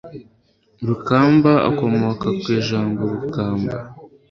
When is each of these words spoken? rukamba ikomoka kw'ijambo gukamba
rukamba 0.87 1.51
ikomoka 1.69 2.27
kw'ijambo 2.39 3.01
gukamba 3.19 3.75